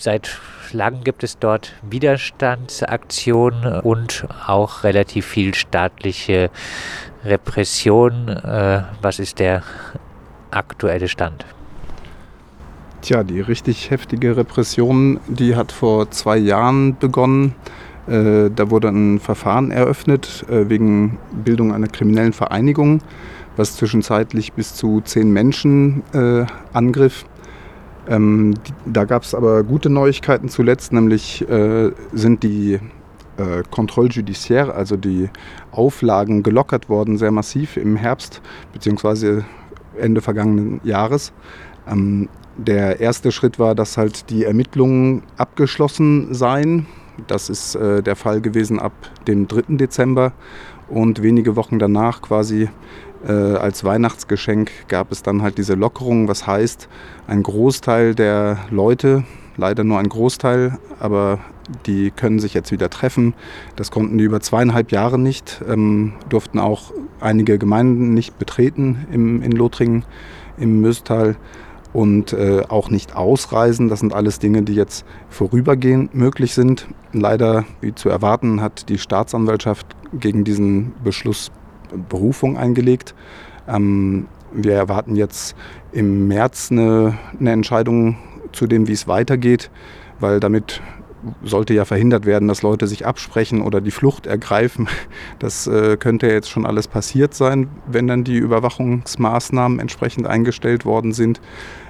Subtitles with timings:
[0.00, 0.40] seit
[0.72, 6.50] langem gibt es dort Widerstandsaktionen und auch relativ viel staatliche
[7.24, 8.28] Repression.
[8.28, 9.62] Äh, was ist der
[10.50, 11.44] aktuelle Stand?
[13.02, 17.54] Tja, die richtig heftige Repression, die hat vor zwei Jahren begonnen.
[18.06, 23.02] Äh, da wurde ein Verfahren eröffnet äh, wegen Bildung einer kriminellen Vereinigung,
[23.56, 27.24] was zwischenzeitlich bis zu zehn Menschen äh, angriff.
[28.10, 28.54] Ähm,
[28.86, 32.80] da gab es aber gute Neuigkeiten zuletzt, nämlich äh, sind die
[33.36, 35.30] äh, Contrôle judiciaire, also die
[35.70, 39.42] Auflagen gelockert worden, sehr massiv im Herbst bzw.
[39.96, 41.32] Ende vergangenen Jahres.
[41.88, 46.86] Ähm, der erste Schritt war, dass halt die Ermittlungen abgeschlossen seien.
[47.28, 48.92] Das ist äh, der Fall gewesen ab
[49.28, 49.76] dem 3.
[49.76, 50.32] Dezember.
[50.88, 52.68] Und wenige Wochen danach, quasi
[53.28, 56.28] als Weihnachtsgeschenk, gab es dann halt diese Lockerung.
[56.28, 56.88] Was heißt,
[57.26, 59.24] ein Großteil der Leute,
[59.56, 61.38] leider nur ein Großteil, aber
[61.86, 63.34] die können sich jetzt wieder treffen.
[63.76, 69.42] Das konnten die über zweieinhalb Jahre nicht, ähm, durften auch einige Gemeinden nicht betreten im,
[69.42, 70.04] in Lothringen,
[70.58, 71.36] im Möstal
[71.92, 73.88] und äh, auch nicht ausreisen.
[73.88, 76.86] Das sind alles Dinge, die jetzt vorübergehend möglich sind.
[77.12, 81.50] Leider, wie zu erwarten, hat die Staatsanwaltschaft gegen diesen Beschluss
[82.08, 83.14] Berufung eingelegt.
[83.68, 85.54] Ähm, wir erwarten jetzt
[85.92, 88.16] im März eine, eine Entscheidung
[88.52, 89.70] zu dem, wie es weitergeht,
[90.18, 90.82] weil damit
[91.42, 94.88] sollte ja verhindert werden, dass Leute sich absprechen oder die Flucht ergreifen.
[95.38, 101.12] Das äh, könnte jetzt schon alles passiert sein, wenn dann die Überwachungsmaßnahmen entsprechend eingestellt worden
[101.12, 101.40] sind.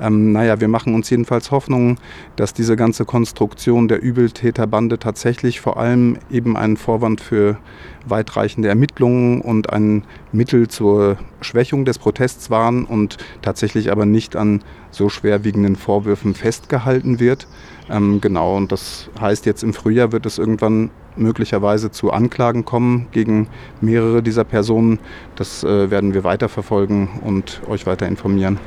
[0.00, 1.98] Ähm, naja, wir machen uns jedenfalls Hoffnung,
[2.36, 7.58] dass diese ganze Konstruktion der Übeltäterbande tatsächlich vor allem eben ein Vorwand für
[8.06, 14.62] weitreichende Ermittlungen und ein Mittel zur Schwächung des Protests waren und tatsächlich aber nicht an
[14.90, 17.46] so schwerwiegenden Vorwürfen festgehalten wird.
[17.90, 23.06] Ähm, genau, und das heißt, jetzt im Frühjahr wird es irgendwann möglicherweise zu Anklagen kommen
[23.12, 23.48] gegen
[23.80, 24.98] mehrere dieser Personen.
[25.36, 28.58] Das äh, werden wir weiterverfolgen und euch weiter informieren.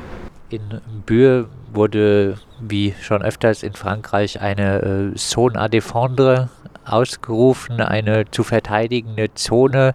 [0.50, 6.48] In Bühr wurde, wie schon öfters in Frankreich, eine äh, Zone à défendre
[6.86, 9.92] ausgerufen, eine zu verteidigende Zone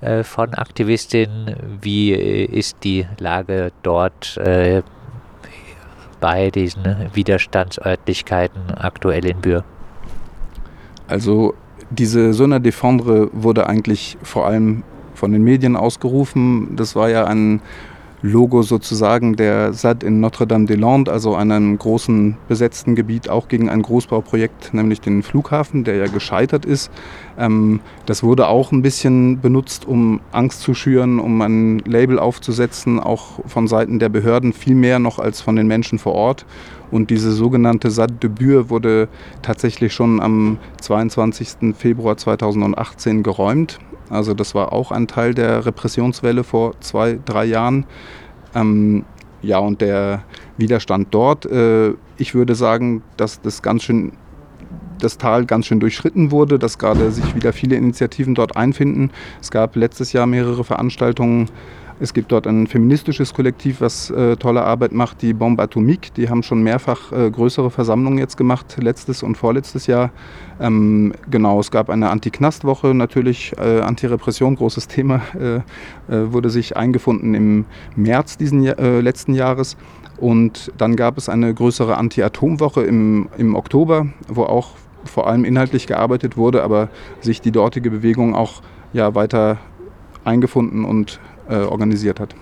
[0.00, 1.54] äh, von Aktivistinnen.
[1.82, 4.82] Wie äh, ist die Lage dort äh,
[6.18, 9.64] bei diesen Widerstandsörtlichkeiten aktuell in Bühr?
[11.08, 11.54] Also
[11.90, 14.82] diese Zone à défendre wurde eigentlich vor allem
[15.14, 16.76] von den Medien ausgerufen.
[16.76, 17.60] Das war ja ein
[18.22, 24.74] Logo sozusagen der SAD in Notre-Dame-des-Landes, also einem großen besetzten Gebiet, auch gegen ein Großbauprojekt,
[24.74, 26.90] nämlich den Flughafen, der ja gescheitert ist.
[27.38, 33.00] Ähm, das wurde auch ein bisschen benutzt, um Angst zu schüren, um ein Label aufzusetzen,
[33.00, 36.44] auch von Seiten der Behörden, viel mehr noch als von den Menschen vor Ort.
[36.90, 39.08] Und diese sogenannte SAD de Bure wurde
[39.42, 41.74] tatsächlich schon am 22.
[41.76, 43.78] Februar 2018 geräumt.
[44.10, 47.86] Also das war auch ein Teil der Repressionswelle vor zwei, drei Jahren.
[48.54, 49.04] Ähm,
[49.42, 50.24] ja, und der
[50.58, 54.12] Widerstand dort, äh, ich würde sagen, dass das ganz schön
[54.98, 59.10] das Tal ganz schön durchschritten wurde, dass gerade sich wieder viele Initiativen dort einfinden.
[59.40, 61.48] Es gab letztes Jahr mehrere Veranstaltungen
[62.00, 66.14] es gibt dort ein feministisches Kollektiv, was äh, tolle Arbeit macht, die Bombe Atomique.
[66.14, 70.10] Die haben schon mehrfach äh, größere Versammlungen jetzt gemacht, letztes und vorletztes Jahr.
[70.58, 76.74] Ähm, genau, es gab eine Anti-Knast-Woche, natürlich äh, Anti-Repression, großes Thema, äh, äh, wurde sich
[76.74, 77.66] eingefunden im
[77.96, 79.76] März diesen äh, letzten Jahres.
[80.16, 84.70] Und dann gab es eine größere Anti-Atom-Woche im, im Oktober, wo auch
[85.04, 86.88] vor allem inhaltlich gearbeitet wurde, aber
[87.20, 88.62] sich die dortige Bewegung auch
[88.94, 89.58] ja, weiter
[90.24, 92.34] eingefunden und äh, organisiert hat.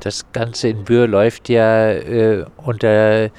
[0.00, 3.30] Das Ganze in Bühr läuft ja äh, unter äh,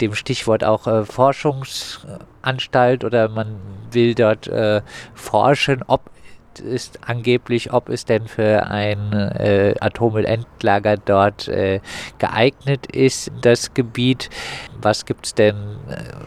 [0.00, 3.56] dem Stichwort auch äh, Forschungsanstalt oder man
[3.90, 4.82] will dort äh,
[5.14, 6.10] forschen, ob
[6.58, 11.80] ist angeblich, ob es denn für ein äh, Atommüllendlager dort äh,
[12.16, 14.30] geeignet ist, das Gebiet.
[14.80, 15.76] Was gibt es denn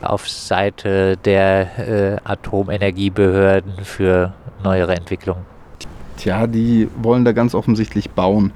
[0.01, 5.58] auf Seite der Atomenergiebehörden für neuere Entwicklungen?
[6.19, 8.51] Tja, die wollen da ganz offensichtlich bauen.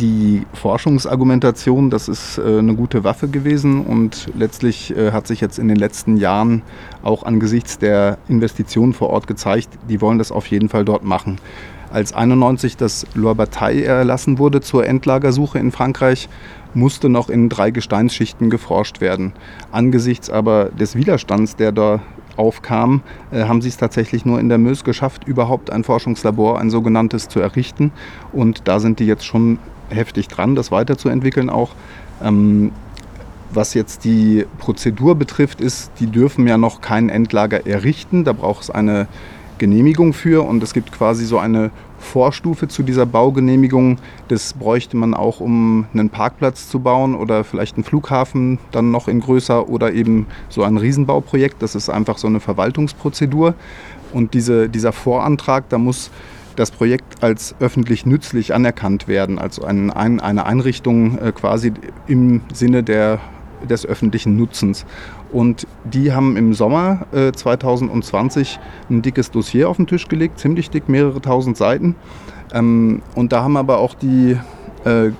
[0.00, 5.58] Die Forschungsargumentation, das ist äh, eine gute Waffe gewesen und letztlich äh, hat sich jetzt
[5.58, 6.62] in den letzten Jahren
[7.02, 11.36] auch angesichts der Investitionen vor Ort gezeigt, die wollen das auf jeden Fall dort machen.
[11.90, 16.30] Als 91 das Loire Bataille erlassen wurde zur Endlagersuche in Frankreich,
[16.72, 19.34] musste noch in drei Gesteinsschichten geforscht werden.
[19.70, 22.00] Angesichts aber des Widerstands, der da
[22.38, 26.70] aufkam, äh, haben sie es tatsächlich nur in der Mös geschafft, überhaupt ein Forschungslabor, ein
[26.70, 27.92] sogenanntes, zu errichten.
[28.32, 29.58] Und da sind die jetzt schon
[29.90, 31.70] heftig dran, das weiterzuentwickeln auch.
[32.22, 32.72] Ähm,
[33.50, 38.24] was jetzt die Prozedur betrifft, ist, die dürfen ja noch kein Endlager errichten.
[38.24, 39.08] Da braucht es eine
[39.56, 43.98] Genehmigung für und es gibt quasi so eine Vorstufe zu dieser Baugenehmigung.
[44.28, 49.08] Das bräuchte man auch, um einen Parkplatz zu bauen oder vielleicht einen Flughafen dann noch
[49.08, 51.62] in größer oder eben so ein Riesenbauprojekt.
[51.62, 53.54] Das ist einfach so eine Verwaltungsprozedur.
[54.12, 56.10] Und diese, dieser Vorantrag, da muss
[56.58, 61.72] das Projekt als öffentlich nützlich anerkannt werden, also ein, ein, eine Einrichtung äh, quasi
[62.08, 63.20] im Sinne der,
[63.68, 64.84] des öffentlichen Nutzens.
[65.32, 68.58] Und die haben im Sommer äh, 2020
[68.88, 71.96] ein dickes Dossier auf den Tisch gelegt, ziemlich dick, mehrere tausend Seiten.
[72.52, 74.38] Ähm, und da haben aber auch die
[74.84, 75.10] äh,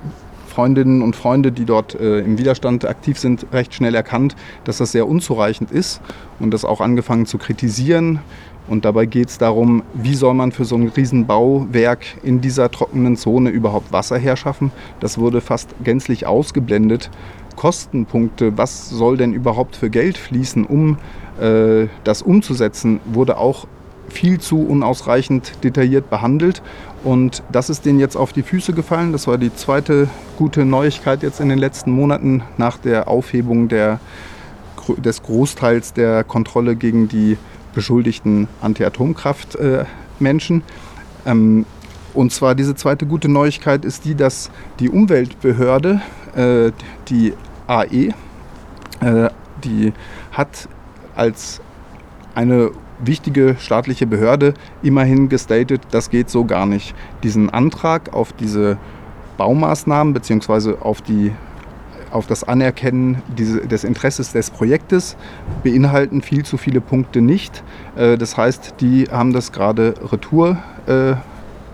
[0.47, 4.91] Freundinnen und Freunde, die dort äh, im Widerstand aktiv sind, recht schnell erkannt, dass das
[4.91, 6.01] sehr unzureichend ist
[6.39, 8.19] und das auch angefangen zu kritisieren.
[8.67, 13.15] Und dabei geht es darum, wie soll man für so ein Riesenbauwerk in dieser trockenen
[13.15, 14.71] Zone überhaupt Wasser herschaffen.
[14.99, 17.09] Das wurde fast gänzlich ausgeblendet
[17.59, 20.97] Kostenpunkte, was soll denn überhaupt für Geld fließen, um
[21.41, 23.67] äh, das umzusetzen, wurde auch
[24.07, 26.61] viel zu unausreichend detailliert behandelt.
[27.03, 29.11] Und das ist denen jetzt auf die Füße gefallen.
[29.11, 30.07] Das war die zweite
[30.37, 33.99] gute Neuigkeit jetzt in den letzten Monaten nach der Aufhebung der,
[34.95, 37.37] des Großteils der Kontrolle gegen die
[37.75, 40.63] beschuldigten Anti-Atomkraft-Menschen.
[41.25, 41.65] Ähm,
[42.13, 46.01] und zwar diese zweite gute Neuigkeit ist die, dass die Umweltbehörde,
[46.37, 46.71] äh,
[47.09, 47.33] die
[47.69, 48.09] AE,
[49.01, 49.29] äh,
[49.63, 49.93] die
[50.31, 50.67] hat
[51.15, 51.61] als
[52.35, 56.95] eine wichtige staatliche Behörde immerhin gestatet, das geht so gar nicht.
[57.23, 58.77] Diesen Antrag auf diese
[59.37, 60.75] Baumaßnahmen bzw.
[60.81, 61.01] auf,
[62.11, 65.15] auf das Anerkennen des Interesses des Projektes
[65.63, 67.63] beinhalten viel zu viele Punkte nicht.
[67.95, 70.57] Äh, das heißt, die haben das gerade retour
[70.87, 71.13] äh,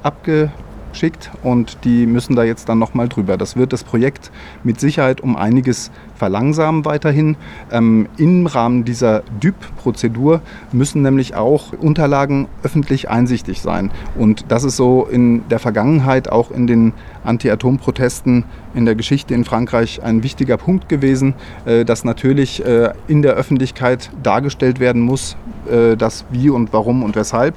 [0.03, 0.51] abge
[0.95, 3.38] schickt und die müssen da jetzt dann nochmal drüber.
[3.38, 4.31] Das wird das Projekt
[4.63, 7.38] mit Sicherheit um einiges verlangsamen weiterhin.
[7.71, 13.92] Ähm, Im Rahmen dieser DÜB-Prozedur müssen nämlich auch Unterlagen öffentlich einsichtig sein.
[14.15, 16.94] Und das ist so in der Vergangenheit, auch in den
[17.24, 21.33] Anti-Atom-Protesten in der Geschichte in Frankreich ein wichtiger Punkt gewesen,
[21.65, 25.38] äh, dass natürlich äh, in der Öffentlichkeit dargestellt werden muss,
[25.71, 27.56] äh, das wie und warum und weshalb.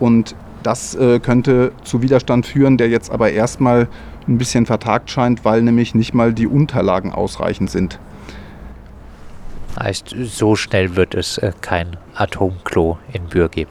[0.00, 3.88] Und das äh, könnte zu Widerstand führen, der jetzt aber erstmal
[4.26, 7.98] ein bisschen vertagt scheint, weil nämlich nicht mal die Unterlagen ausreichend sind.
[9.78, 13.70] Heißt, so schnell wird es äh, kein Atomklo in Bür geben.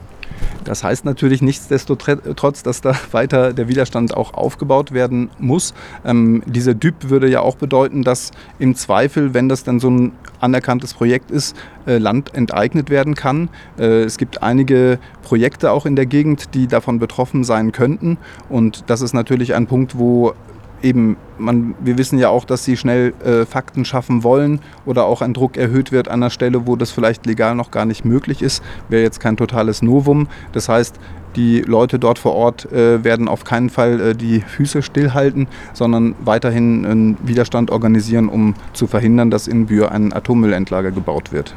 [0.68, 5.72] Das heißt natürlich nichtsdestotrotz, dass da weiter der Widerstand auch aufgebaut werden muss.
[6.04, 10.12] Ähm, diese DÜB würde ja auch bedeuten, dass im Zweifel, wenn das dann so ein
[10.40, 11.56] anerkanntes Projekt ist,
[11.86, 13.48] äh, Land enteignet werden kann.
[13.78, 18.18] Äh, es gibt einige Projekte auch in der Gegend, die davon betroffen sein könnten.
[18.50, 20.34] Und das ist natürlich ein Punkt, wo
[20.82, 25.22] eben, man, wir wissen ja auch, dass sie schnell äh, Fakten schaffen wollen oder auch
[25.22, 28.42] ein Druck erhöht wird an der Stelle, wo das vielleicht legal noch gar nicht möglich
[28.42, 28.62] ist.
[28.88, 30.28] Wäre jetzt kein totales Novum.
[30.52, 30.98] Das heißt,
[31.36, 36.14] die Leute dort vor Ort äh, werden auf keinen Fall äh, die Füße stillhalten, sondern
[36.20, 41.54] weiterhin einen Widerstand organisieren, um zu verhindern, dass in Bühr ein Atommüllendlager gebaut wird.